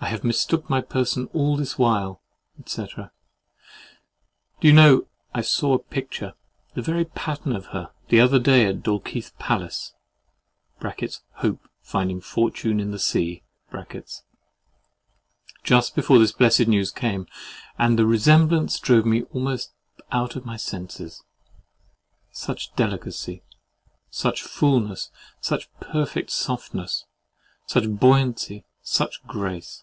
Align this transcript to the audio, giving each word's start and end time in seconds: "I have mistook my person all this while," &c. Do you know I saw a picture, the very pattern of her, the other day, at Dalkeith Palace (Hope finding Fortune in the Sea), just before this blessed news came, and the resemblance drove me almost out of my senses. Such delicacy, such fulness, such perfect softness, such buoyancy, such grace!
"I 0.00 0.08
have 0.08 0.22
mistook 0.22 0.68
my 0.68 0.82
person 0.82 1.30
all 1.32 1.56
this 1.56 1.78
while," 1.78 2.20
&c. 2.66 2.84
Do 2.84 3.08
you 4.68 4.72
know 4.74 5.06
I 5.32 5.40
saw 5.40 5.72
a 5.72 5.78
picture, 5.78 6.34
the 6.74 6.82
very 6.82 7.06
pattern 7.06 7.56
of 7.56 7.68
her, 7.68 7.90
the 8.10 8.20
other 8.20 8.38
day, 8.38 8.66
at 8.66 8.82
Dalkeith 8.82 9.32
Palace 9.38 9.94
(Hope 11.36 11.66
finding 11.80 12.20
Fortune 12.20 12.80
in 12.80 12.90
the 12.90 12.98
Sea), 12.98 13.44
just 15.62 15.94
before 15.94 16.18
this 16.18 16.32
blessed 16.32 16.66
news 16.68 16.90
came, 16.92 17.26
and 17.78 17.98
the 17.98 18.04
resemblance 18.06 18.78
drove 18.78 19.06
me 19.06 19.22
almost 19.32 19.72
out 20.12 20.36
of 20.36 20.44
my 20.44 20.58
senses. 20.58 21.24
Such 22.30 22.74
delicacy, 22.76 23.42
such 24.10 24.42
fulness, 24.42 25.10
such 25.40 25.70
perfect 25.80 26.28
softness, 26.30 27.06
such 27.66 27.88
buoyancy, 27.88 28.66
such 28.82 29.26
grace! 29.26 29.82